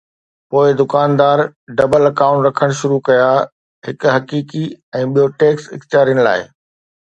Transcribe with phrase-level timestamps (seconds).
[0.49, 1.37] پوءِ دڪاندار
[1.77, 3.31] double account رکڻ شروع ڪيا،
[3.87, 4.65] هڪ حقيقي
[5.03, 6.41] ۽ ٻيو ٽيڪس اختيارين لاءِ.